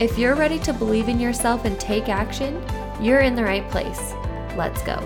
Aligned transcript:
If 0.00 0.16
you're 0.16 0.34
ready 0.34 0.58
to 0.60 0.72
believe 0.72 1.10
in 1.10 1.20
yourself 1.20 1.66
and 1.66 1.78
take 1.78 2.08
action, 2.08 2.64
you're 3.02 3.20
in 3.20 3.34
the 3.34 3.44
right 3.44 3.68
place. 3.68 4.14
Let's 4.56 4.80
go. 4.80 4.96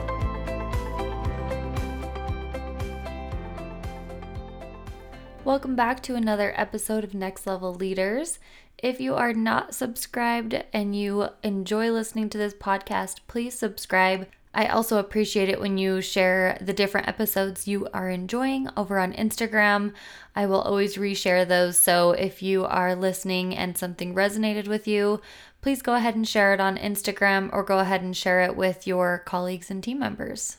Welcome 5.45 5.75
back 5.75 6.01
to 6.05 6.15
another 6.15 6.55
episode 6.57 7.03
of 7.03 7.13
Next 7.13 7.45
Level 7.45 7.75
Leaders. 7.75 8.39
If 8.79 9.01
you 9.01 9.17
are 9.17 9.35
not 9.35 9.75
subscribed 9.75 10.63
and 10.73 10.95
you 10.95 11.31
enjoy 11.43 11.91
listening 11.91 12.31
to 12.31 12.39
this 12.39 12.55
podcast, 12.55 13.19
please 13.27 13.59
subscribe. 13.59 14.29
I 14.55 14.67
also 14.67 14.99
appreciate 14.99 15.49
it 15.49 15.61
when 15.61 15.79
you 15.79 16.01
share 16.01 16.57
the 16.61 16.73
different 16.73 17.09
episodes 17.09 17.67
you 17.67 17.89
are 17.93 18.09
enjoying 18.09 18.69
over 18.77 19.01
on 19.01 19.13
Instagram. 19.13 19.93
I 20.37 20.47
will 20.47 20.61
always 20.61 20.97
reshare 20.97 21.47
those. 21.47 21.77
So 21.77 22.13
if 22.13 22.41
you 22.41 22.65
are 22.65 22.95
listening 22.95 23.57
and 23.57 23.77
something 23.77 24.15
resonated 24.15 24.69
with 24.69 24.87
you, 24.87 25.21
please 25.61 25.83
go 25.83 25.95
ahead 25.95 26.15
and 26.15 26.27
share 26.27 26.55
it 26.55 26.61
on 26.61 26.77
Instagram 26.77 27.51
or 27.53 27.65
go 27.65 27.81
ahead 27.81 28.03
and 28.03 28.17
share 28.17 28.43
it 28.43 28.57
with 28.57 28.87
your 28.87 29.19
colleagues 29.27 29.73
and 29.73 29.83
team 29.83 29.99
members. 29.99 30.59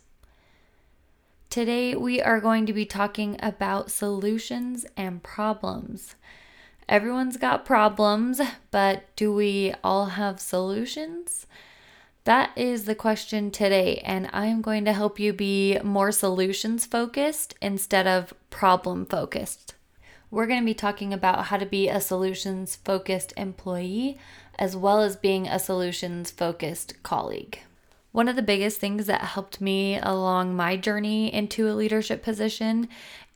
Today, 1.50 1.96
we 1.96 2.22
are 2.22 2.42
going 2.42 2.66
to 2.66 2.74
be 2.74 2.86
talking 2.86 3.38
about 3.40 3.92
solutions 3.92 4.86
and 4.98 5.24
problems. 5.24 6.16
Everyone's 6.90 7.38
got 7.38 7.64
problems, 7.64 8.42
but 8.72 9.06
do 9.16 9.34
we 9.34 9.74
all 9.82 10.08
have 10.08 10.42
solutions? 10.42 11.48
That 12.26 12.54
is 12.56 12.86
the 12.86 12.96
question 12.96 13.52
today, 13.52 14.02
and 14.04 14.28
I 14.34 14.48
am 14.48 14.64
going 14.64 14.84
to 14.86 14.94
help 14.94 15.20
you 15.20 15.32
be 15.32 15.78
more 15.84 16.12
solutions 16.12 16.84
focused 16.84 17.54
instead 17.62 18.08
of 18.08 18.34
problem 18.50 19.06
focused. 19.06 19.76
We're 20.32 20.48
going 20.48 20.62
to 20.62 20.66
be 20.66 20.74
talking 20.74 21.14
about 21.14 21.46
how 21.46 21.58
to 21.58 21.68
be 21.68 21.88
a 21.88 22.02
solutions 22.02 22.78
focused 22.78 23.32
employee 23.38 24.18
as 24.58 24.76
well 24.76 25.02
as 25.02 25.16
being 25.16 25.48
a 25.48 25.60
solutions 25.60 26.32
focused 26.32 27.04
colleague. 27.04 27.60
One 28.16 28.30
of 28.30 28.38
the 28.38 28.42
biggest 28.42 28.80
things 28.80 29.08
that 29.08 29.20
helped 29.20 29.60
me 29.60 30.00
along 30.00 30.56
my 30.56 30.78
journey 30.78 31.34
into 31.34 31.70
a 31.70 31.76
leadership 31.76 32.24
position 32.24 32.88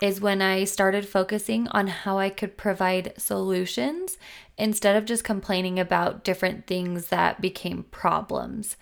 is 0.02 0.22
when 0.22 0.42
I 0.42 0.64
started 0.64 1.06
focusing 1.06 1.68
on 1.68 1.88
how 1.88 2.18
I 2.18 2.30
could 2.30 2.56
provide 2.56 3.12
solutions 3.18 4.18
instead 4.58 4.96
of 4.96 5.04
just 5.04 5.26
complaining 5.26 5.82
about 5.82 6.24
different 6.24 6.66
things 6.66 7.08
that 7.08 7.42
became 7.42 7.88
problems. 7.92 8.78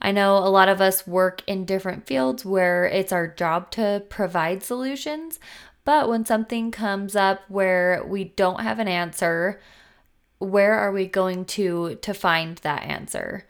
I 0.00 0.12
know 0.12 0.38
a 0.38 0.48
lot 0.48 0.70
of 0.70 0.80
us 0.80 1.06
work 1.06 1.42
in 1.46 1.66
different 1.66 2.06
fields 2.06 2.46
where 2.46 2.86
it's 2.86 3.12
our 3.12 3.28
job 3.28 3.70
to 3.72 4.02
provide 4.08 4.62
solutions, 4.62 5.38
but 5.84 6.08
when 6.08 6.24
something 6.24 6.70
comes 6.70 7.14
up 7.14 7.42
where 7.48 8.02
we 8.06 8.24
don't 8.24 8.62
have 8.62 8.78
an 8.78 8.88
answer, 8.88 9.60
where 10.38 10.72
are 10.72 10.90
we 10.90 11.06
going 11.06 11.44
to 11.44 11.96
to 11.96 12.14
find 12.14 12.56
that 12.62 12.84
answer? 12.84 13.44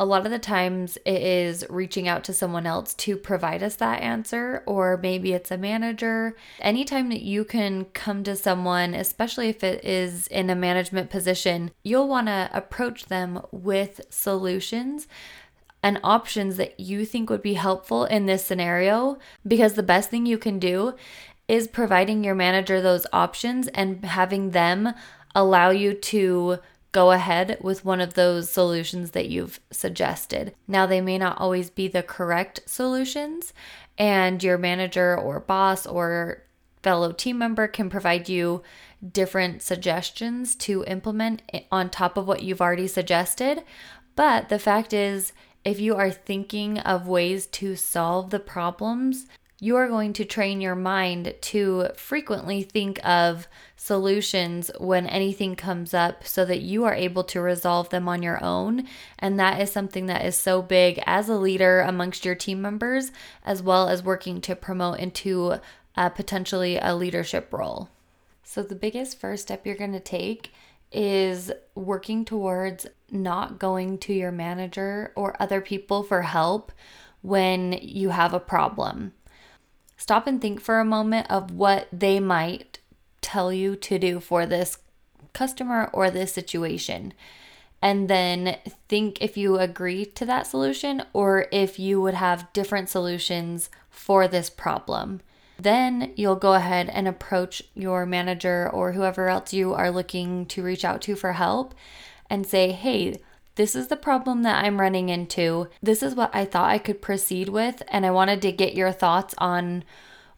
A 0.00 0.06
lot 0.06 0.24
of 0.24 0.32
the 0.32 0.38
times 0.38 0.96
it 1.04 1.20
is 1.20 1.62
reaching 1.68 2.08
out 2.08 2.24
to 2.24 2.32
someone 2.32 2.66
else 2.66 2.94
to 2.94 3.18
provide 3.18 3.62
us 3.62 3.76
that 3.76 4.00
answer, 4.00 4.62
or 4.64 4.96
maybe 4.96 5.34
it's 5.34 5.50
a 5.50 5.58
manager. 5.58 6.34
Anytime 6.58 7.10
that 7.10 7.20
you 7.20 7.44
can 7.44 7.84
come 7.84 8.24
to 8.24 8.34
someone, 8.34 8.94
especially 8.94 9.50
if 9.50 9.62
it 9.62 9.84
is 9.84 10.26
in 10.28 10.48
a 10.48 10.54
management 10.54 11.10
position, 11.10 11.70
you'll 11.82 12.08
want 12.08 12.28
to 12.28 12.48
approach 12.54 13.06
them 13.06 13.42
with 13.52 14.00
solutions 14.08 15.06
and 15.82 16.00
options 16.02 16.56
that 16.56 16.80
you 16.80 17.04
think 17.04 17.28
would 17.28 17.42
be 17.42 17.54
helpful 17.54 18.06
in 18.06 18.24
this 18.24 18.42
scenario 18.42 19.18
because 19.46 19.74
the 19.74 19.82
best 19.82 20.08
thing 20.08 20.24
you 20.24 20.38
can 20.38 20.58
do 20.58 20.94
is 21.46 21.68
providing 21.68 22.24
your 22.24 22.34
manager 22.34 22.80
those 22.80 23.06
options 23.12 23.68
and 23.68 24.02
having 24.06 24.50
them 24.50 24.94
allow 25.34 25.68
you 25.68 25.92
to 25.92 26.58
go 26.92 27.12
ahead 27.12 27.58
with 27.60 27.84
one 27.84 28.00
of 28.00 28.14
those 28.14 28.50
solutions 28.50 29.12
that 29.12 29.28
you've 29.28 29.60
suggested. 29.70 30.54
Now, 30.66 30.86
they 30.86 31.00
may 31.00 31.18
not 31.18 31.38
always 31.38 31.70
be 31.70 31.88
the 31.88 32.02
correct 32.02 32.60
solutions, 32.66 33.52
and 33.96 34.42
your 34.42 34.58
manager 34.58 35.16
or 35.16 35.40
boss 35.40 35.86
or 35.86 36.42
fellow 36.82 37.12
team 37.12 37.38
member 37.38 37.68
can 37.68 37.90
provide 37.90 38.28
you 38.28 38.62
different 39.12 39.62
suggestions 39.62 40.54
to 40.54 40.84
implement 40.84 41.42
on 41.70 41.90
top 41.90 42.16
of 42.16 42.26
what 42.26 42.42
you've 42.42 42.60
already 42.60 42.88
suggested. 42.88 43.62
But 44.16 44.48
the 44.48 44.58
fact 44.58 44.92
is, 44.92 45.32
if 45.64 45.78
you 45.78 45.94
are 45.96 46.10
thinking 46.10 46.78
of 46.78 47.06
ways 47.06 47.46
to 47.46 47.76
solve 47.76 48.30
the 48.30 48.38
problems 48.38 49.26
you 49.62 49.76
are 49.76 49.88
going 49.88 50.14
to 50.14 50.24
train 50.24 50.62
your 50.62 50.74
mind 50.74 51.34
to 51.40 51.88
frequently 51.94 52.62
think 52.62 52.98
of 53.06 53.46
solutions 53.76 54.70
when 54.78 55.06
anything 55.06 55.54
comes 55.54 55.92
up 55.92 56.26
so 56.26 56.46
that 56.46 56.62
you 56.62 56.84
are 56.84 56.94
able 56.94 57.22
to 57.24 57.42
resolve 57.42 57.90
them 57.90 58.08
on 58.08 58.22
your 58.22 58.42
own. 58.42 58.88
And 59.18 59.38
that 59.38 59.60
is 59.60 59.70
something 59.70 60.06
that 60.06 60.24
is 60.24 60.34
so 60.34 60.62
big 60.62 61.02
as 61.04 61.28
a 61.28 61.36
leader 61.36 61.80
amongst 61.80 62.24
your 62.24 62.34
team 62.34 62.62
members, 62.62 63.12
as 63.44 63.62
well 63.62 63.88
as 63.88 64.02
working 64.02 64.40
to 64.42 64.56
promote 64.56 64.98
into 64.98 65.60
potentially 65.94 66.78
a 66.78 66.96
leadership 66.96 67.52
role. 67.52 67.90
So, 68.42 68.62
the 68.62 68.74
biggest 68.74 69.20
first 69.20 69.42
step 69.42 69.66
you're 69.66 69.76
going 69.76 69.92
to 69.92 70.00
take 70.00 70.52
is 70.90 71.52
working 71.74 72.24
towards 72.24 72.86
not 73.10 73.58
going 73.58 73.98
to 73.98 74.12
your 74.12 74.32
manager 74.32 75.12
or 75.14 75.36
other 75.40 75.60
people 75.60 76.02
for 76.02 76.22
help 76.22 76.72
when 77.22 77.78
you 77.80 78.08
have 78.08 78.32
a 78.32 78.40
problem 78.40 79.12
stop 80.00 80.26
and 80.26 80.40
think 80.40 80.62
for 80.62 80.80
a 80.80 80.84
moment 80.84 81.30
of 81.30 81.50
what 81.50 81.86
they 81.92 82.18
might 82.18 82.78
tell 83.20 83.52
you 83.52 83.76
to 83.76 83.98
do 83.98 84.18
for 84.18 84.46
this 84.46 84.78
customer 85.34 85.90
or 85.92 86.10
this 86.10 86.32
situation. 86.32 87.12
And 87.82 88.08
then 88.08 88.56
think 88.88 89.20
if 89.20 89.36
you 89.36 89.58
agree 89.58 90.06
to 90.06 90.24
that 90.24 90.46
solution 90.46 91.02
or 91.12 91.46
if 91.52 91.78
you 91.78 92.00
would 92.00 92.14
have 92.14 92.50
different 92.54 92.88
solutions 92.88 93.68
for 93.90 94.26
this 94.26 94.48
problem. 94.48 95.20
Then 95.58 96.12
you'll 96.16 96.36
go 96.36 96.54
ahead 96.54 96.88
and 96.88 97.06
approach 97.06 97.62
your 97.74 98.06
manager 98.06 98.70
or 98.72 98.92
whoever 98.92 99.28
else 99.28 99.52
you 99.52 99.74
are 99.74 99.90
looking 99.90 100.46
to 100.46 100.62
reach 100.62 100.84
out 100.84 101.02
to 101.02 101.14
for 101.14 101.34
help 101.34 101.74
and 102.30 102.46
say, 102.46 102.72
hey, 102.72 103.20
this 103.56 103.74
is 103.74 103.88
the 103.88 103.96
problem 103.96 104.42
that 104.42 104.64
I'm 104.64 104.80
running 104.80 105.08
into. 105.08 105.68
This 105.82 106.02
is 106.02 106.14
what 106.14 106.34
I 106.34 106.44
thought 106.44 106.70
I 106.70 106.78
could 106.78 107.02
proceed 107.02 107.48
with. 107.48 107.82
And 107.88 108.06
I 108.06 108.10
wanted 108.10 108.42
to 108.42 108.52
get 108.52 108.74
your 108.74 108.92
thoughts 108.92 109.34
on 109.38 109.84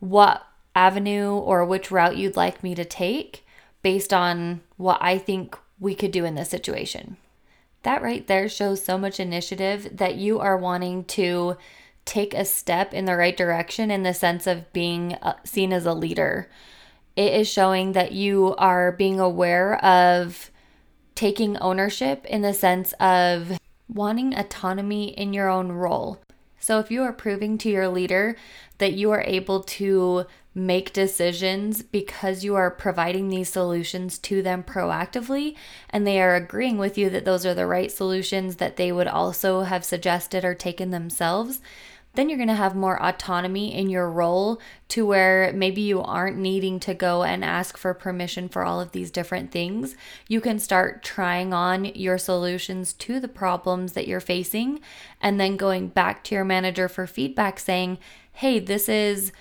what 0.00 0.47
avenue 0.75 1.33
or 1.33 1.65
which 1.65 1.91
route 1.91 2.17
you'd 2.17 2.37
like 2.37 2.62
me 2.62 2.75
to 2.75 2.84
take 2.84 3.45
based 3.83 4.12
on 4.12 4.61
what 4.77 4.99
I 5.01 5.19
think 5.19 5.56
we 5.78 5.95
could 5.95 6.12
do 6.12 6.25
in 6.25 6.34
this 6.34 6.49
situation. 6.49 7.17
That 7.83 8.03
right 8.03 8.27
there 8.27 8.49
shows 8.49 8.84
so 8.84 8.97
much 8.97 9.19
initiative 9.19 9.97
that 9.97 10.15
you 10.15 10.39
are 10.39 10.56
wanting 10.56 11.05
to 11.06 11.56
take 12.05 12.33
a 12.34 12.45
step 12.45 12.95
in 12.95 13.05
the 13.05 13.17
right 13.17 13.37
direction 13.37 13.91
in 13.91 14.03
the 14.03 14.15
sense 14.15 14.47
of 14.47 14.72
being 14.72 15.15
uh, 15.15 15.34
seen 15.45 15.72
as 15.72 15.87
a 15.87 15.93
leader. 15.93 16.49
It 17.17 17.33
is 17.34 17.49
showing 17.49 17.93
that 17.93 18.12
you 18.12 18.54
are 18.57 18.92
being 18.92 19.21
aware 19.21 19.84
of 19.84 20.51
taking 21.14 21.56
ownership 21.59 22.24
in 22.26 22.42
the 22.42 22.54
sense 22.54 22.92
of 23.00 23.59
wanting 23.88 24.34
autonomy 24.34 25.09
in 25.09 25.32
your 25.32 25.48
own 25.48 25.72
role. 25.72 26.20
So, 26.59 26.78
if 26.78 26.91
you 26.91 27.03
are 27.03 27.12
proving 27.12 27.59
to 27.59 27.68
your 27.68 27.88
leader 27.88 28.36
that 28.78 28.92
you 28.92 29.10
are 29.10 29.22
able 29.22 29.62
to 29.62 30.26
make 30.54 30.92
decisions 30.92 31.82
because 31.82 32.44
you 32.44 32.54
are 32.54 32.70
providing 32.70 33.28
these 33.28 33.48
solutions 33.48 34.18
to 34.18 34.42
them 34.42 34.62
proactively 34.62 35.56
and 35.91 36.06
they 36.06 36.20
are 36.20 36.34
agreeing 36.34 36.76
with 36.78 36.98
you 36.98 37.09
that 37.10 37.24
those 37.24 37.47
are 37.47 37.54
the 37.54 37.66
right 37.66 37.91
solutions 37.91 38.56
that 38.56 38.76
they 38.76 38.92
would 38.92 39.09
also 39.09 39.62
have 39.62 39.84
suggested 39.84 40.44
or 40.44 40.54
taken 40.54 40.91
themselves, 40.91 41.60
then 42.14 42.28
you're 42.28 42.38
going 42.38 42.48
to 42.48 42.54
have 42.54 42.74
more 42.74 43.03
autonomy 43.03 43.74
in 43.74 43.88
your 43.88 44.10
role 44.10 44.60
to 44.88 45.06
where 45.06 45.53
maybe 45.54 45.80
you 45.80 46.03
aren't 46.03 46.36
needing 46.36 46.78
to 46.80 46.94
go 46.94 47.22
and 47.22 47.44
ask 47.44 47.76
for 47.78 47.94
permission 47.94 48.48
for 48.48 48.64
all 48.64 48.80
of 48.80 48.92
these 48.92 49.10
different 49.10 49.50
things. 49.50 49.97
You 50.28 50.41
can 50.41 50.59
start 50.59 51.03
trying 51.03 51.54
on 51.54 51.86
your 51.86 52.18
solutions 52.18 52.92
to 52.94 53.18
the 53.18 53.28
problems 53.28 53.92
that 53.92 54.06
you're 54.06 54.20
facing 54.20 54.80
and 55.20 55.41
then 55.41 55.56
going 55.56 55.88
back 55.88 56.22
to 56.24 56.34
your 56.34 56.44
manager 56.44 56.88
for 56.88 57.06
feedback 57.06 57.59
saying, 57.59 57.98
hey, 58.32 58.59
this 58.59 58.88
is 58.88 59.32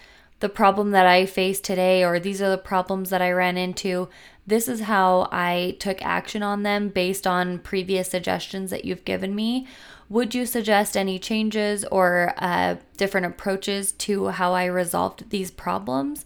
the 0.42 0.50
problem 0.50 0.92
that 0.92 1.06
I 1.06 1.26
face 1.26 1.60
today, 1.60 2.04
or 2.04 2.20
these 2.20 2.42
are 2.42 2.50
the 2.50 2.58
problems 2.58 3.10
that 3.12 3.22
I 3.22 3.32
ran 3.32 3.58
into. 3.58 4.10
This 4.46 4.68
is 4.68 4.82
how 4.82 5.30
I 5.32 5.78
took 5.80 6.02
action 6.02 6.44
on 6.44 6.64
them 6.64 6.90
based 6.90 7.26
on 7.26 7.60
previous 7.60 8.10
suggestions 8.10 8.72
that 8.72 8.84
you've 8.84 9.06
given 9.06 9.34
me. 9.34 9.68
Would 10.10 10.36
you 10.36 10.46
suggest 10.46 10.98
any 10.98 11.20
changes 11.20 11.86
or 11.86 12.34
uh, 12.38 12.76
different 12.98 13.28
approaches 13.28 13.94
to 13.94 14.28
how 14.28 14.54
I 14.54 14.66
resolved 14.66 15.30
these 15.30 15.52
problems? 15.52 16.26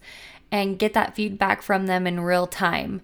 And 0.50 0.78
get 0.78 0.94
that 0.94 1.14
feedback 1.14 1.60
from 1.60 1.86
them 1.86 2.06
in 2.06 2.20
real 2.20 2.46
time. 2.46 3.02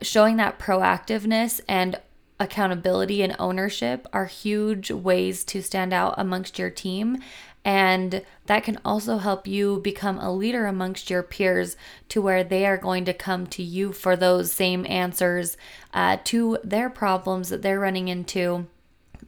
Showing 0.00 0.36
that 0.36 0.58
proactiveness 0.58 1.60
and 1.68 2.00
accountability 2.38 3.22
and 3.22 3.34
ownership 3.38 4.06
are 4.12 4.26
huge 4.26 4.90
ways 4.90 5.42
to 5.44 5.62
stand 5.62 5.92
out 5.92 6.14
amongst 6.18 6.58
your 6.58 6.70
team. 6.70 7.18
And 7.66 8.22
that 8.46 8.62
can 8.62 8.78
also 8.84 9.18
help 9.18 9.48
you 9.48 9.80
become 9.80 10.20
a 10.20 10.32
leader 10.32 10.66
amongst 10.66 11.10
your 11.10 11.24
peers 11.24 11.76
to 12.10 12.22
where 12.22 12.44
they 12.44 12.64
are 12.64 12.76
going 12.76 13.04
to 13.06 13.12
come 13.12 13.48
to 13.48 13.62
you 13.62 13.92
for 13.92 14.14
those 14.14 14.52
same 14.52 14.86
answers 14.88 15.56
uh, 15.92 16.18
to 16.26 16.58
their 16.62 16.88
problems 16.88 17.48
that 17.48 17.62
they're 17.62 17.80
running 17.80 18.06
into 18.06 18.68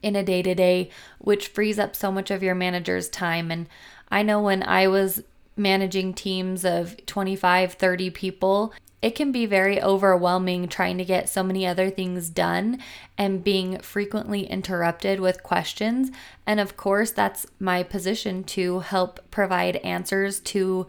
in 0.04 0.14
a 0.14 0.22
day 0.22 0.40
to 0.42 0.54
day, 0.54 0.88
which 1.18 1.48
frees 1.48 1.80
up 1.80 1.96
so 1.96 2.12
much 2.12 2.30
of 2.30 2.44
your 2.44 2.54
manager's 2.54 3.08
time. 3.08 3.50
And 3.50 3.66
I 4.08 4.22
know 4.22 4.40
when 4.40 4.62
I 4.62 4.86
was 4.86 5.24
managing 5.56 6.14
teams 6.14 6.64
of 6.64 7.04
25, 7.06 7.72
30 7.72 8.10
people, 8.10 8.72
it 9.00 9.14
can 9.14 9.30
be 9.30 9.46
very 9.46 9.80
overwhelming 9.80 10.68
trying 10.68 10.98
to 10.98 11.04
get 11.04 11.28
so 11.28 11.42
many 11.42 11.66
other 11.66 11.88
things 11.88 12.28
done 12.28 12.78
and 13.16 13.44
being 13.44 13.78
frequently 13.78 14.44
interrupted 14.44 15.20
with 15.20 15.42
questions. 15.42 16.10
And 16.46 16.58
of 16.58 16.76
course, 16.76 17.12
that's 17.12 17.46
my 17.60 17.82
position 17.82 18.42
to 18.44 18.80
help 18.80 19.20
provide 19.30 19.76
answers 19.76 20.40
to 20.40 20.86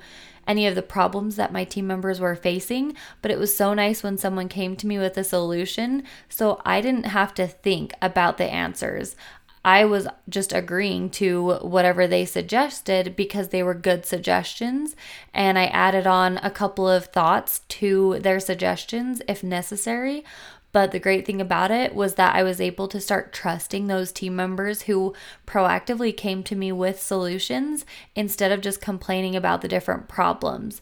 any 0.47 0.65
of 0.65 0.73
the 0.73 0.81
problems 0.81 1.35
that 1.35 1.53
my 1.53 1.63
team 1.63 1.85
members 1.85 2.19
were 2.19 2.35
facing. 2.35 2.95
But 3.21 3.29
it 3.29 3.38
was 3.38 3.56
so 3.56 3.75
nice 3.75 4.01
when 4.01 4.17
someone 4.17 4.50
came 4.50 4.75
to 4.77 4.88
me 4.88 4.97
with 4.97 5.15
a 5.15 5.23
solution. 5.23 6.03
So 6.27 6.59
I 6.65 6.81
didn't 6.81 7.06
have 7.06 7.35
to 7.35 7.45
think 7.45 7.94
about 8.01 8.38
the 8.38 8.45
answers. 8.45 9.15
I 9.63 9.85
was 9.85 10.07
just 10.29 10.53
agreeing 10.53 11.09
to 11.11 11.56
whatever 11.61 12.07
they 12.07 12.25
suggested 12.25 13.15
because 13.15 13.50
they 13.50 13.61
were 13.61 13.73
good 13.73 14.06
suggestions. 14.06 14.95
And 15.33 15.59
I 15.59 15.65
added 15.65 16.07
on 16.07 16.38
a 16.38 16.51
couple 16.51 16.88
of 16.88 17.07
thoughts 17.07 17.59
to 17.69 18.19
their 18.19 18.39
suggestions 18.39 19.21
if 19.27 19.44
necessary. 19.44 20.23
But 20.71 20.91
the 20.91 21.00
great 21.00 21.25
thing 21.25 21.41
about 21.41 21.71
it 21.71 21.95
was 21.95 22.15
that 22.15 22.35
I 22.35 22.44
was 22.44 22.61
able 22.61 22.88
to 22.89 23.01
start 23.01 23.33
trusting 23.33 23.88
those 23.88 24.11
team 24.11 24.35
members 24.35 24.83
who 24.83 25.15
proactively 25.47 26.15
came 26.15 26.44
to 26.44 26.56
me 26.56 26.71
with 26.71 27.01
solutions 27.01 27.85
instead 28.15 28.51
of 28.51 28.61
just 28.61 28.79
complaining 28.79 29.35
about 29.35 29.61
the 29.61 29.67
different 29.67 30.07
problems. 30.07 30.81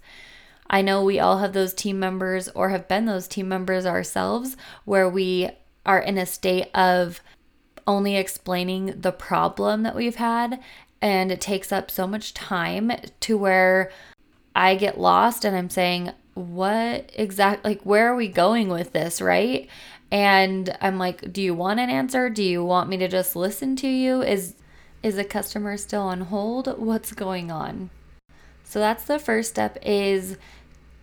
I 0.70 0.82
know 0.82 1.04
we 1.04 1.20
all 1.20 1.38
have 1.38 1.54
those 1.54 1.74
team 1.74 2.00
members 2.00 2.50
or 2.50 2.70
have 2.70 2.90
been 2.90 3.06
those 3.06 3.30
team 3.30 3.48
members 3.48 3.86
ourselves 3.86 4.58
where 4.84 5.08
we 5.08 5.50
are 5.86 6.00
in 6.00 6.18
a 6.18 6.26
state 6.26 6.70
of 6.76 7.22
only 7.88 8.18
explaining 8.18 9.00
the 9.00 9.12
problem 9.12 9.84
that 9.84 9.96
we've 9.96 10.18
had. 10.18 10.60
And 11.02 11.32
it 11.32 11.42
takes 11.42 11.72
up 11.72 11.90
so 11.90 12.06
much 12.06 12.34
time 12.34 12.92
to 13.22 13.38
where 13.38 13.92
I 14.56 14.76
get 14.76 15.00
lost 15.00 15.46
and 15.46 15.56
I'm 15.56 15.70
saying, 15.70 16.12
what 16.34 17.12
exactly, 17.16 17.72
like, 17.72 17.82
where 17.84 18.12
are 18.12 18.16
we 18.16 18.28
going 18.28 18.70
with 18.70 18.94
this, 18.94 19.22
right? 19.22 19.68
And 20.12 20.76
I'm 20.82 20.98
like, 20.98 21.34
do 21.34 21.42
you 21.42 21.54
want 21.54 21.80
an 21.80 21.90
answer? 21.90 22.30
Do 22.30 22.44
you 22.44 22.64
want 22.64 22.90
me 22.90 22.98
to 22.98 23.08
just 23.08 23.36
listen 23.36 23.76
to 23.78 23.88
you? 23.88 24.22
Is 24.22 24.56
is 25.04 25.18
a 25.18 25.24
customer 25.24 25.78
still 25.78 26.02
on 26.02 26.22
hold? 26.22 26.80
What's 26.80 27.14
going 27.14 27.52
on? 27.52 27.90
So 28.64 28.80
that's 28.80 29.06
the 29.06 29.20
first 29.20 29.50
step 29.50 29.78
is 29.82 30.38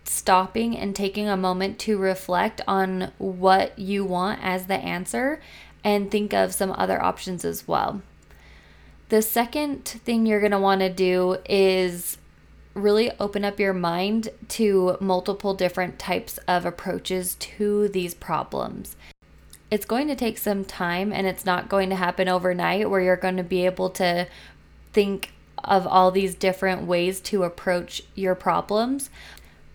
stopping 0.03 0.77
and 0.77 0.95
taking 0.95 1.27
a 1.27 1.37
moment 1.37 1.79
to 1.79 1.97
reflect 1.97 2.61
on 2.67 3.11
what 3.17 3.77
you 3.79 4.05
want 4.05 4.39
as 4.43 4.67
the 4.67 4.75
answer 4.75 5.41
and 5.85 6.09
think 6.09 6.33
of 6.33 6.53
some 6.53 6.71
other 6.71 7.01
options 7.01 7.45
as 7.45 7.67
well. 7.67 8.01
The 9.09 9.21
second 9.21 9.85
thing 9.85 10.25
you're 10.25 10.39
going 10.39 10.51
to 10.51 10.59
want 10.59 10.81
to 10.81 10.89
do 10.89 11.37
is 11.47 12.17
really 12.73 13.11
open 13.19 13.45
up 13.45 13.59
your 13.59 13.71
mind 13.71 14.29
to 14.49 14.97
multiple 14.99 15.53
different 15.53 15.99
types 15.99 16.39
of 16.47 16.65
approaches 16.65 17.35
to 17.35 17.87
these 17.87 18.15
problems. 18.15 18.95
It's 19.69 19.85
going 19.85 20.07
to 20.07 20.15
take 20.15 20.39
some 20.39 20.65
time 20.65 21.13
and 21.13 21.27
it's 21.27 21.45
not 21.45 21.69
going 21.69 21.89
to 21.91 21.95
happen 21.95 22.27
overnight 22.27 22.89
where 22.89 23.01
you're 23.01 23.15
going 23.15 23.37
to 23.37 23.43
be 23.43 23.65
able 23.65 23.91
to 23.91 24.27
think 24.91 25.33
of 25.63 25.85
all 25.85 26.09
these 26.11 26.35
different 26.35 26.87
ways 26.87 27.19
to 27.21 27.43
approach 27.43 28.01
your 28.15 28.35
problems. 28.35 29.09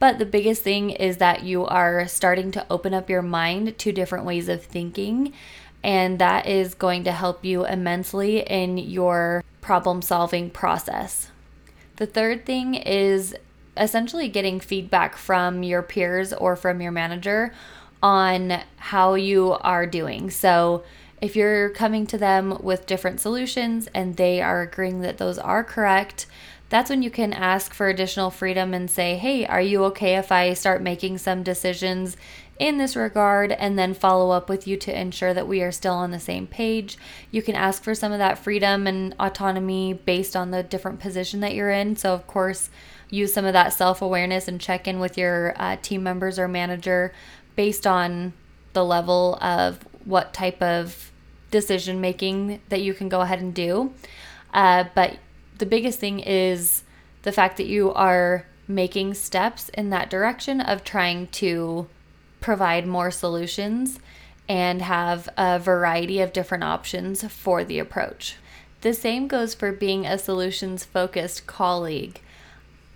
But 0.00 0.18
the 0.18 0.26
biggest 0.26 0.62
thing 0.62 0.90
is 0.90 1.18
that 1.18 1.44
you 1.44 1.64
are 1.66 2.08
starting 2.08 2.50
to 2.52 2.66
open 2.68 2.94
up 2.94 3.08
your 3.08 3.22
mind 3.22 3.78
to 3.78 3.92
different 3.92 4.24
ways 4.24 4.48
of 4.48 4.64
thinking 4.64 5.32
and 5.82 6.18
that 6.18 6.46
is 6.46 6.74
going 6.74 7.04
to 7.04 7.12
help 7.12 7.44
you 7.44 7.64
immensely 7.64 8.40
in 8.40 8.78
your 8.78 9.42
problem 9.60 10.02
solving 10.02 10.50
process. 10.50 11.30
The 11.96 12.06
third 12.06 12.44
thing 12.46 12.74
is 12.74 13.34
essentially 13.76 14.28
getting 14.28 14.60
feedback 14.60 15.16
from 15.16 15.62
your 15.62 15.82
peers 15.82 16.32
or 16.32 16.56
from 16.56 16.80
your 16.80 16.92
manager 16.92 17.52
on 18.02 18.60
how 18.76 19.14
you 19.14 19.52
are 19.60 19.86
doing. 19.86 20.30
So, 20.30 20.82
if 21.20 21.36
you're 21.36 21.68
coming 21.68 22.06
to 22.06 22.16
them 22.16 22.58
with 22.62 22.86
different 22.86 23.20
solutions 23.20 23.88
and 23.94 24.16
they 24.16 24.40
are 24.40 24.62
agreeing 24.62 25.02
that 25.02 25.18
those 25.18 25.38
are 25.38 25.62
correct, 25.62 26.26
that's 26.70 26.88
when 26.88 27.02
you 27.02 27.10
can 27.10 27.34
ask 27.34 27.74
for 27.74 27.88
additional 27.88 28.30
freedom 28.30 28.72
and 28.72 28.90
say, 28.90 29.16
Hey, 29.16 29.44
are 29.44 29.60
you 29.60 29.84
okay 29.86 30.16
if 30.16 30.32
I 30.32 30.54
start 30.54 30.80
making 30.80 31.18
some 31.18 31.42
decisions 31.42 32.16
in 32.60 32.76
this 32.76 32.94
regard 32.94 33.50
and 33.52 33.78
then 33.78 33.94
follow 33.94 34.30
up 34.30 34.50
with 34.50 34.68
you 34.68 34.76
to 34.76 34.96
ensure 34.96 35.32
that 35.32 35.48
we 35.48 35.62
are 35.62 35.72
still 35.72 35.94
on 35.94 36.10
the 36.10 36.20
same 36.20 36.46
page. 36.46 36.98
You 37.30 37.40
can 37.40 37.56
ask 37.56 37.82
for 37.82 37.94
some 37.94 38.12
of 38.12 38.18
that 38.18 38.38
freedom 38.38 38.86
and 38.86 39.14
autonomy 39.18 39.94
based 39.94 40.36
on 40.36 40.50
the 40.50 40.62
different 40.62 41.00
position 41.00 41.40
that 41.40 41.54
you're 41.54 41.70
in. 41.70 41.96
So, 41.96 42.12
of 42.12 42.26
course, 42.26 42.68
use 43.08 43.32
some 43.32 43.46
of 43.46 43.54
that 43.54 43.72
self 43.72 44.02
awareness 44.02 44.46
and 44.46 44.60
check 44.60 44.86
in 44.86 45.00
with 45.00 45.16
your 45.16 45.54
uh, 45.56 45.78
team 45.80 46.02
members 46.02 46.38
or 46.38 46.46
manager 46.46 47.14
based 47.56 47.86
on 47.86 48.34
the 48.74 48.84
level 48.84 49.38
of 49.40 49.78
what 50.04 50.34
type 50.34 50.62
of 50.62 51.10
decision 51.50 51.98
making 52.00 52.60
that 52.68 52.82
you 52.82 52.92
can 52.92 53.08
go 53.08 53.22
ahead 53.22 53.40
and 53.40 53.54
do. 53.54 53.92
Uh, 54.52 54.84
but 54.94 55.16
the 55.56 55.66
biggest 55.66 55.98
thing 55.98 56.20
is 56.20 56.84
the 57.22 57.32
fact 57.32 57.56
that 57.56 57.66
you 57.66 57.90
are 57.94 58.44
making 58.68 59.14
steps 59.14 59.70
in 59.70 59.88
that 59.90 60.10
direction 60.10 60.60
of 60.60 60.84
trying 60.84 61.26
to 61.28 61.88
provide 62.40 62.86
more 62.86 63.10
solutions 63.10 63.98
and 64.48 64.82
have 64.82 65.28
a 65.36 65.58
variety 65.58 66.20
of 66.20 66.32
different 66.32 66.64
options 66.64 67.24
for 67.32 67.62
the 67.62 67.78
approach. 67.78 68.36
The 68.80 68.94
same 68.94 69.28
goes 69.28 69.54
for 69.54 69.72
being 69.72 70.06
a 70.06 70.18
solutions 70.18 70.84
focused 70.84 71.46
colleague. 71.46 72.20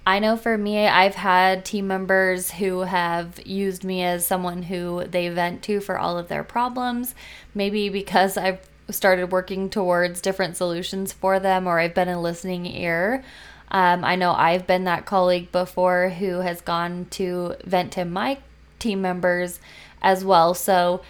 I 0.06 0.18
know 0.18 0.36
for 0.36 0.58
me, 0.58 0.86
I've 0.86 1.14
had 1.14 1.64
team 1.64 1.86
members 1.86 2.52
who 2.52 2.80
have 2.80 3.44
used 3.46 3.84
me 3.84 4.02
as 4.02 4.26
someone 4.26 4.64
who 4.64 5.04
they 5.04 5.28
vent 5.28 5.62
to 5.64 5.80
for 5.80 5.98
all 5.98 6.18
of 6.18 6.28
their 6.28 6.44
problems, 6.44 7.14
maybe 7.54 7.88
because 7.88 8.36
I've 8.36 8.60
started 8.90 9.32
working 9.32 9.70
towards 9.70 10.20
different 10.20 10.56
solutions 10.56 11.12
for 11.12 11.38
them 11.40 11.66
or 11.66 11.78
I've 11.78 11.94
been 11.94 12.08
a 12.08 12.20
listening 12.20 12.66
ear. 12.66 13.24
Um, 13.70 14.04
I 14.04 14.16
know 14.16 14.32
I've 14.32 14.66
been 14.66 14.84
that 14.84 15.06
colleague 15.06 15.50
before 15.52 16.10
who 16.10 16.40
has 16.40 16.60
gone 16.60 17.06
to 17.10 17.56
vent 17.64 17.92
to 17.92 18.04
my 18.04 18.38
team 18.84 19.00
members 19.02 19.58
as 20.02 20.24
well. 20.24 20.54
So 20.54 21.00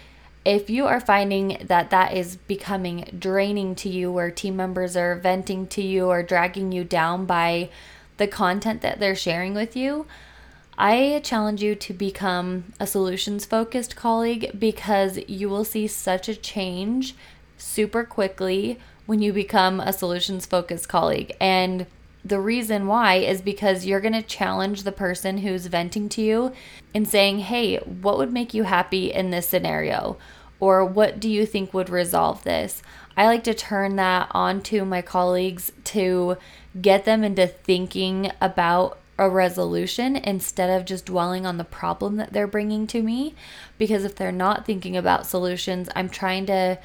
if 0.45 0.69
you 0.69 0.85
are 0.85 1.01
finding 1.01 1.57
that 1.65 1.89
that 1.89 2.13
is 2.13 2.37
becoming 2.37 3.09
draining 3.17 3.75
to 3.75 3.89
you, 3.89 4.11
where 4.11 4.31
team 4.31 4.55
members 4.55 4.95
are 4.95 5.15
venting 5.15 5.67
to 5.67 5.81
you 5.81 6.07
or 6.07 6.23
dragging 6.23 6.71
you 6.71 6.83
down 6.83 7.25
by 7.25 7.69
the 8.17 8.27
content 8.27 8.81
that 8.81 8.99
they're 8.99 9.15
sharing 9.15 9.53
with 9.53 9.75
you, 9.75 10.05
I 10.77 11.21
challenge 11.23 11.61
you 11.63 11.75
to 11.75 11.93
become 11.93 12.73
a 12.79 12.87
solutions 12.87 13.45
focused 13.45 13.95
colleague 13.95 14.51
because 14.57 15.19
you 15.27 15.49
will 15.49 15.65
see 15.65 15.87
such 15.87 16.29
a 16.29 16.35
change 16.35 17.15
super 17.57 18.03
quickly 18.03 18.79
when 19.05 19.21
you 19.21 19.33
become 19.33 19.79
a 19.79 19.93
solutions 19.93 20.45
focused 20.45 20.89
colleague. 20.89 21.35
And 21.39 21.87
the 22.25 22.39
reason 22.39 22.87
why 22.87 23.15
is 23.15 23.41
because 23.41 23.85
you're 23.85 24.01
going 24.01 24.13
to 24.13 24.21
challenge 24.23 24.81
the 24.81 24.91
person 24.91 25.37
who's 25.37 25.67
venting 25.67 26.09
to 26.09 26.21
you 26.21 26.53
and 26.93 27.07
saying, 27.07 27.39
hey, 27.39 27.77
what 27.77 28.17
would 28.17 28.33
make 28.33 28.53
you 28.53 28.63
happy 28.63 29.13
in 29.13 29.29
this 29.29 29.47
scenario? 29.47 30.17
Or 30.59 30.83
what 30.83 31.19
do 31.19 31.29
you 31.29 31.45
think 31.45 31.71
would 31.71 31.89
resolve 31.89 32.43
this? 32.43 32.81
I 33.15 33.27
like 33.27 33.43
to 33.43 33.53
turn 33.53 33.95
that 33.97 34.29
on 34.31 34.61
to 34.63 34.83
my 34.85 35.03
colleagues 35.03 35.71
to 35.85 36.37
get 36.81 37.05
them 37.05 37.23
into 37.23 37.45
thinking 37.45 38.31
about 38.41 38.97
a 39.17 39.29
resolution 39.29 40.15
instead 40.15 40.69
of 40.69 40.85
just 40.85 41.05
dwelling 41.05 41.45
on 41.45 41.57
the 41.57 41.63
problem 41.63 42.15
that 42.17 42.33
they're 42.33 42.47
bringing 42.47 42.87
to 42.87 43.03
me. 43.03 43.35
Because 43.77 44.03
if 44.03 44.15
they're 44.15 44.31
not 44.31 44.65
thinking 44.65 44.97
about 44.97 45.27
solutions, 45.27 45.89
I'm 45.95 46.09
trying 46.09 46.47
to 46.47 46.79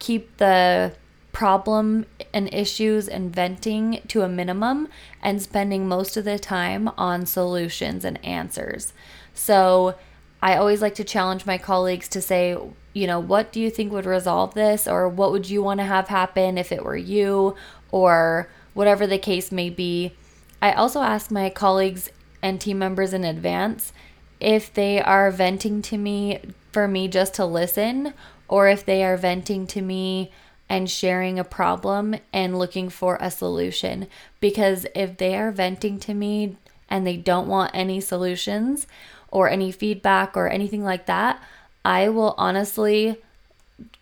keep 0.00 0.36
the 0.38 0.92
problem 1.32 2.06
and 2.34 2.52
issues 2.52 3.08
and 3.08 3.34
venting 3.34 4.02
to 4.08 4.22
a 4.22 4.28
minimum 4.28 4.88
and 5.22 5.40
spending 5.40 5.86
most 5.86 6.16
of 6.16 6.24
the 6.24 6.38
time 6.38 6.88
on 6.96 7.26
solutions 7.26 8.04
and 8.04 8.24
answers. 8.24 8.92
So, 9.34 9.94
I 10.42 10.56
always 10.56 10.80
like 10.80 10.94
to 10.94 11.04
challenge 11.04 11.44
my 11.44 11.58
colleagues 11.58 12.08
to 12.08 12.22
say, 12.22 12.56
you 12.94 13.06
know, 13.06 13.20
what 13.20 13.52
do 13.52 13.60
you 13.60 13.70
think 13.70 13.92
would 13.92 14.06
resolve 14.06 14.54
this? 14.54 14.88
Or 14.88 15.08
what 15.08 15.32
would 15.32 15.50
you 15.50 15.62
want 15.62 15.80
to 15.80 15.84
have 15.84 16.08
happen 16.08 16.56
if 16.56 16.72
it 16.72 16.82
were 16.82 16.96
you? 16.96 17.56
Or 17.90 18.48
whatever 18.72 19.06
the 19.06 19.18
case 19.18 19.52
may 19.52 19.68
be. 19.68 20.14
I 20.62 20.72
also 20.72 21.00
ask 21.02 21.30
my 21.30 21.50
colleagues 21.50 22.10
and 22.42 22.60
team 22.60 22.78
members 22.78 23.12
in 23.12 23.24
advance 23.24 23.92
if 24.40 24.72
they 24.72 25.02
are 25.02 25.30
venting 25.30 25.82
to 25.82 25.98
me 25.98 26.40
for 26.72 26.88
me 26.88 27.08
just 27.08 27.34
to 27.34 27.44
listen, 27.44 28.14
or 28.48 28.68
if 28.68 28.84
they 28.84 29.04
are 29.04 29.16
venting 29.16 29.66
to 29.66 29.82
me 29.82 30.30
and 30.70 30.88
sharing 30.88 31.36
a 31.38 31.44
problem 31.44 32.14
and 32.32 32.56
looking 32.56 32.88
for 32.88 33.18
a 33.20 33.30
solution. 33.30 34.06
Because 34.38 34.86
if 34.94 35.18
they 35.18 35.36
are 35.36 35.50
venting 35.50 35.98
to 35.98 36.14
me 36.14 36.56
and 36.88 37.04
they 37.04 37.16
don't 37.16 37.48
want 37.48 37.72
any 37.74 38.00
solutions 38.00 38.86
or 39.32 39.50
any 39.50 39.72
feedback 39.72 40.36
or 40.36 40.48
anything 40.48 40.84
like 40.84 41.06
that, 41.06 41.42
I 41.84 42.08
will 42.08 42.36
honestly 42.38 43.16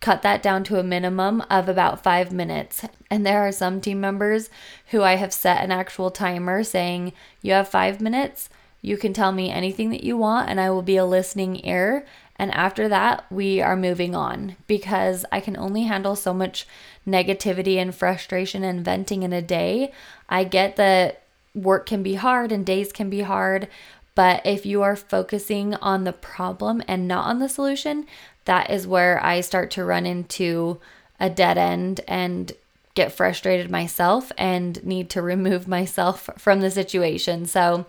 cut 0.01 0.23
that 0.23 0.43
down 0.43 0.63
to 0.65 0.79
a 0.79 0.83
minimum 0.83 1.43
of 1.49 1.69
about 1.69 2.03
five 2.03 2.33
minutes. 2.33 2.85
And 3.11 3.25
there 3.25 3.41
are 3.41 3.53
some 3.53 3.81
team 3.81 4.01
members 4.01 4.51
who 4.91 5.03
I 5.03 5.15
have 5.15 5.33
set 5.33 5.65
an 5.65 5.73
actual 5.73 6.11
timer 6.11 6.63
saying, 6.65 7.15
You 7.41 7.53
have 7.53 7.69
five 7.69 8.01
minutes. 8.01 8.51
You 8.83 8.97
can 8.97 9.13
tell 9.13 9.33
me 9.33 9.51
anything 9.51 9.91
that 9.91 10.05
you 10.05 10.17
want, 10.17 10.49
and 10.49 10.61
I 10.61 10.71
will 10.71 10.83
be 10.83 10.97
a 10.97 11.05
listening 11.05 11.65
ear. 11.67 12.05
And 12.39 12.53
after 12.55 12.89
that, 12.89 13.25
we 13.31 13.61
are 13.61 13.77
moving 13.77 14.15
on 14.15 14.57
because 14.67 15.25
I 15.33 15.41
can 15.41 15.57
only 15.57 15.85
handle 15.85 16.15
so 16.15 16.33
much 16.33 16.67
negativity 17.07 17.77
and 17.77 17.95
frustration 17.95 18.63
and 18.63 18.85
venting 18.85 19.25
in 19.25 19.33
a 19.33 19.43
day. 19.43 19.93
I 20.29 20.45
get 20.45 20.77
that 20.77 21.23
work 21.55 21.87
can 21.87 22.03
be 22.03 22.15
hard 22.15 22.53
and 22.53 22.65
days 22.65 22.93
can 22.93 23.11
be 23.11 23.23
hard, 23.23 23.69
but 24.15 24.45
if 24.45 24.67
you 24.67 24.83
are 24.83 24.97
focusing 24.97 25.75
on 25.77 26.05
the 26.05 26.13
problem 26.13 26.83
and 26.87 27.09
not 27.09 27.27
on 27.27 27.39
the 27.39 27.49
solution, 27.49 28.07
that 28.45 28.71
is 28.71 28.87
where 28.87 29.25
I 29.25 29.41
start 29.41 29.71
to 29.73 29.85
run 29.85 30.07
into 30.07 30.81
a 31.21 31.29
dead 31.29 31.59
end 31.59 32.01
and 32.07 32.53
get 32.95 33.13
frustrated 33.13 33.71
myself 33.71 34.33
and 34.37 34.85
need 34.85 35.11
to 35.11 35.23
remove 35.23 35.69
myself 35.69 36.29
from 36.39 36.61
the 36.61 36.71
situation. 36.71 37.47
So, 37.47 37.87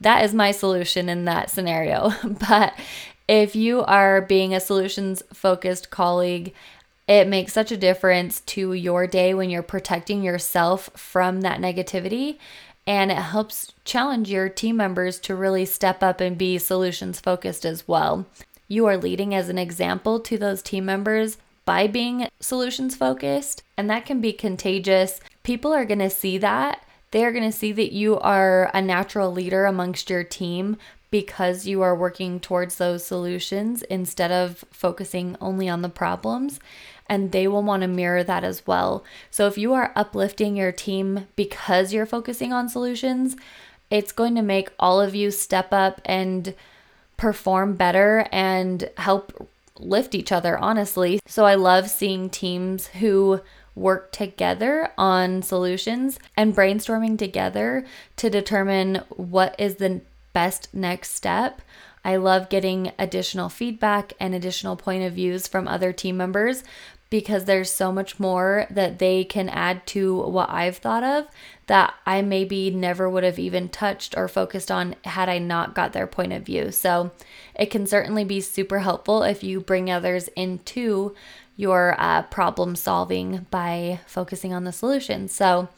that 0.00 0.24
is 0.24 0.32
my 0.32 0.52
solution 0.52 1.08
in 1.08 1.24
that 1.24 1.50
scenario. 1.50 2.12
But 2.48 2.72
if 3.28 3.54
you 3.54 3.82
are 3.82 4.22
being 4.22 4.54
a 4.54 4.60
solutions 4.60 5.22
focused 5.32 5.90
colleague, 5.90 6.54
it 7.06 7.28
makes 7.28 7.52
such 7.52 7.70
a 7.70 7.76
difference 7.76 8.40
to 8.40 8.72
your 8.72 9.06
day 9.06 9.34
when 9.34 9.50
you're 9.50 9.62
protecting 9.62 10.22
yourself 10.22 10.90
from 10.94 11.42
that 11.42 11.60
negativity. 11.60 12.38
And 12.86 13.12
it 13.12 13.18
helps 13.18 13.74
challenge 13.84 14.30
your 14.30 14.48
team 14.48 14.76
members 14.76 15.18
to 15.20 15.36
really 15.36 15.66
step 15.66 16.02
up 16.02 16.22
and 16.22 16.38
be 16.38 16.56
solutions 16.56 17.20
focused 17.20 17.66
as 17.66 17.86
well. 17.86 18.26
You 18.66 18.86
are 18.86 18.96
leading 18.96 19.34
as 19.34 19.50
an 19.50 19.58
example 19.58 20.20
to 20.20 20.38
those 20.38 20.62
team 20.62 20.86
members 20.86 21.36
by 21.66 21.86
being 21.86 22.28
solutions 22.40 22.96
focused, 22.96 23.62
and 23.76 23.90
that 23.90 24.06
can 24.06 24.22
be 24.22 24.32
contagious. 24.32 25.20
People 25.42 25.72
are 25.74 25.84
to 25.84 26.10
see 26.10 26.38
that 26.38 26.82
they 27.10 27.24
are 27.24 27.32
to 27.32 27.52
see 27.52 27.72
that 27.72 27.92
you 27.92 28.18
are 28.18 28.70
a 28.74 28.82
natural 28.82 29.32
leader 29.32 29.64
amongst 29.64 30.10
your 30.10 30.24
team 30.24 30.76
because 31.10 31.66
you 31.66 31.82
are 31.82 31.94
working 31.94 32.38
towards 32.40 32.76
those 32.76 33.04
solutions 33.04 33.82
instead 33.84 34.30
of 34.30 34.64
focusing 34.70 35.36
only 35.40 35.68
on 35.68 35.82
the 35.82 35.88
problems. 35.88 36.60
And 37.08 37.32
they 37.32 37.48
will 37.48 37.62
want 37.62 37.80
to 37.82 37.88
mirror 37.88 38.22
that 38.22 38.44
as 38.44 38.66
well. 38.66 39.02
So, 39.30 39.46
if 39.46 39.56
you 39.56 39.72
are 39.72 39.92
uplifting 39.96 40.56
your 40.56 40.72
team 40.72 41.26
because 41.36 41.92
you're 41.92 42.04
focusing 42.04 42.52
on 42.52 42.68
solutions, 42.68 43.34
it's 43.90 44.12
going 44.12 44.34
to 44.34 44.42
make 44.42 44.68
all 44.78 45.00
of 45.00 45.14
you 45.14 45.30
step 45.30 45.72
up 45.72 46.02
and 46.04 46.54
perform 47.16 47.76
better 47.76 48.28
and 48.30 48.90
help 48.98 49.48
lift 49.78 50.14
each 50.14 50.30
other, 50.30 50.58
honestly. 50.58 51.18
So, 51.26 51.46
I 51.46 51.54
love 51.54 51.88
seeing 51.88 52.28
teams 52.28 52.88
who 52.88 53.40
work 53.74 54.12
together 54.12 54.90
on 54.98 55.40
solutions 55.40 56.18
and 56.36 56.54
brainstorming 56.54 57.16
together 57.16 57.86
to 58.16 58.28
determine 58.28 58.96
what 59.08 59.54
is 59.58 59.76
the 59.76 60.02
best 60.38 60.72
next 60.72 61.16
step. 61.16 61.60
I 62.04 62.14
love 62.14 62.48
getting 62.48 62.92
additional 62.96 63.48
feedback 63.48 64.12
and 64.20 64.36
additional 64.36 64.76
point 64.76 65.02
of 65.02 65.14
views 65.14 65.48
from 65.48 65.66
other 65.66 65.92
team 65.92 66.16
members 66.16 66.62
because 67.10 67.44
there's 67.44 67.72
so 67.72 67.90
much 67.90 68.20
more 68.20 68.64
that 68.70 69.00
they 69.00 69.24
can 69.24 69.48
add 69.48 69.84
to 69.88 70.16
what 70.16 70.48
I've 70.48 70.76
thought 70.76 71.02
of 71.02 71.26
that 71.66 71.92
I 72.06 72.22
maybe 72.22 72.70
never 72.70 73.10
would 73.10 73.24
have 73.24 73.40
even 73.40 73.68
touched 73.68 74.16
or 74.16 74.28
focused 74.28 74.70
on 74.70 74.94
had 75.02 75.28
I 75.28 75.40
not 75.40 75.74
got 75.74 75.92
their 75.92 76.06
point 76.06 76.32
of 76.32 76.46
view. 76.46 76.70
So 76.70 77.10
it 77.56 77.66
can 77.66 77.84
certainly 77.84 78.22
be 78.22 78.40
super 78.40 78.78
helpful 78.78 79.24
if 79.24 79.42
you 79.42 79.60
bring 79.60 79.90
others 79.90 80.28
into 80.36 81.16
your 81.56 81.96
uh, 81.98 82.22
problem 82.22 82.76
solving 82.76 83.44
by 83.50 83.98
focusing 84.06 84.54
on 84.54 84.62
the 84.62 84.72
solution. 84.72 85.26
So 85.26 85.68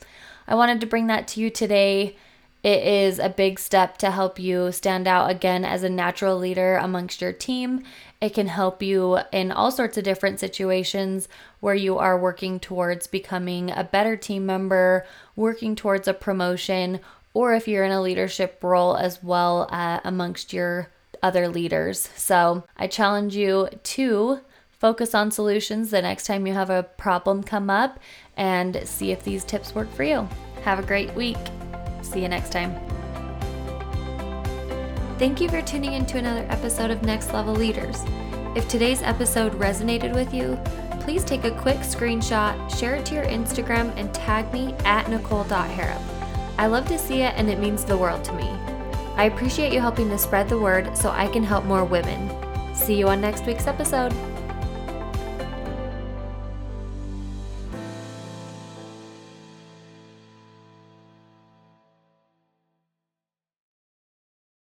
I 0.47 0.55
wanted 0.55 0.83
to 0.83 0.87
bring 0.87 1.07
that 1.07 1.29
to 1.29 1.41
you 1.41 1.49
today. 1.49 2.19
It 2.63 2.83
is 2.83 3.19
a 3.19 3.31
big 3.31 3.59
step 3.59 3.97
to 3.99 4.11
help 4.11 4.39
you 4.39 4.71
stand 4.71 5.09
out 5.09 5.31
again 5.31 5.65
as 5.65 5.83
a 5.83 5.89
natural 5.89 6.37
leader 6.37 6.77
amongst 6.77 7.23
your 7.23 7.33
team. 7.33 7.83
It 8.21 8.35
can 8.35 8.49
help 8.49 8.83
you 8.83 9.19
in 9.33 9.51
all 9.51 9.71
sorts 9.71 9.97
of 9.97 10.05
different 10.05 10.41
situations 10.41 11.27
where 11.61 11.75
you 11.75 11.97
are 11.97 12.19
working 12.19 12.61
towards 12.61 13.07
becoming 13.07 13.71
a 13.71 13.85
better 13.85 14.15
team 14.15 14.45
member, 14.45 15.07
working 15.37 15.75
towards 15.75 16.07
a 16.07 16.13
promotion, 16.13 17.01
or 17.33 17.55
if 17.55 17.67
you're 17.67 17.85
in 17.85 17.93
a 17.93 18.03
leadership 18.03 18.59
role 18.63 18.97
as 18.97 19.23
well 19.23 19.67
uh, 19.71 20.01
amongst 20.05 20.53
your 20.53 20.91
other 21.23 21.49
leaders. 21.49 22.11
So 22.17 22.65
I 22.77 22.89
challenge 22.89 23.37
you 23.37 23.69
to 23.83 24.41
focus 24.71 25.15
on 25.15 25.31
solutions 25.31 25.91
the 25.91 26.03
next 26.03 26.27
time 26.27 26.47
you 26.47 26.55
have 26.55 26.71
a 26.71 26.83
problem 26.83 27.43
come 27.43 27.71
up 27.71 28.01
and 28.37 28.83
see 28.85 29.13
if 29.13 29.23
these 29.23 29.45
tips 29.45 29.75
work 29.75 29.91
for 29.93 30.05
you. 30.05 30.29
Have 30.63 30.79
a 30.79 30.87
great 30.87 31.15
week. 31.15 31.39
See 32.11 32.23
you 32.23 32.29
next 32.29 32.51
time. 32.51 32.75
Thank 35.17 35.41
you 35.41 35.49
for 35.49 35.63
tuning 35.63 35.93
in 35.93 36.07
to 36.07 36.19
another 36.19 36.45
episode 36.49 36.91
of 36.91 37.03
Next 37.03 37.33
Level 37.33 37.55
Leaders. 37.55 38.03
If 38.57 38.67
today's 38.69 39.01
episode 39.03 39.53
resonated 39.53 40.13
with 40.13 40.35
you, 40.35 40.59
please 41.03 41.23
take 41.23 41.45
a 41.45 41.53
quick 41.53 41.77
screenshot, 41.79 42.77
share 42.77 42.97
it 42.97 43.07
to 43.07 43.15
your 43.15 43.27
Instagram, 43.27 43.97
and 43.97 44.13
tag 44.13 44.53
me 44.53 44.75
at 44.85 45.09
nicole.harrop. 45.09 46.03
I 46.59 46.67
love 46.67 46.89
to 46.89 46.99
see 46.99 47.23
it 47.23 47.35
and 47.37 47.49
it 47.49 47.61
means 47.61 47.85
the 47.85 47.97
world 47.97 48.25
to 48.25 48.33
me. 48.33 48.49
I 49.15 49.31
appreciate 49.33 49.73
you 49.73 49.81
helping 49.81 50.09
to 50.09 50.19
spread 50.19 50.49
the 50.49 50.59
word 50.59 50.97
so 50.97 51.11
I 51.11 51.29
can 51.29 51.45
help 51.45 51.65
more 51.65 51.85
women. 51.85 52.29
See 52.75 52.97
you 52.97 53.09
on 53.09 53.21
next 53.21 53.47
week's 53.47 53.69
episode. 53.69 54.13